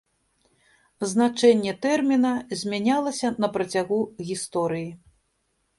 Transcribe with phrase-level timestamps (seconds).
[1.11, 3.99] Значэнне тэрміна змянялася на працягу
[4.33, 4.91] гісторыі.